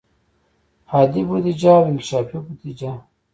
عادي 0.93 1.21
بودیجه 1.27 1.71
او 1.77 1.83
انکشافي 1.91 2.37
بودیجه. 2.45 2.91